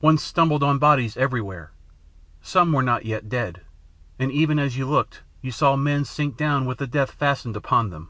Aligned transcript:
One 0.00 0.18
stumbled 0.18 0.64
on 0.64 0.80
bodies 0.80 1.16
everywhere. 1.16 1.70
Some 2.42 2.72
were 2.72 2.82
not 2.82 3.06
yet 3.06 3.28
dead. 3.28 3.60
And 4.18 4.32
even 4.32 4.58
as 4.58 4.76
you 4.76 4.90
looked, 4.90 5.22
you 5.40 5.52
saw 5.52 5.76
men 5.76 6.04
sink 6.04 6.36
down 6.36 6.66
with 6.66 6.78
the 6.78 6.86
death 6.88 7.12
fastened 7.12 7.54
upon 7.56 7.90
them. 7.90 8.08